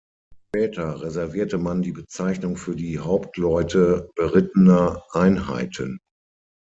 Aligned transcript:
Später 0.49 1.03
reservierte 1.03 1.59
man 1.59 1.83
die 1.83 1.91
Bezeichnung 1.91 2.57
für 2.57 2.75
die 2.75 2.97
Hauptleute 2.97 4.09
berittener 4.15 5.03
Einheiten. 5.11 5.99